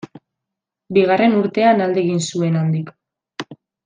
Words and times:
Bigarren 0.97 1.35
urtean 1.41 1.83
alde 1.87 2.03
egin 2.05 2.21
zuen 2.29 2.57
handik. 2.63 2.91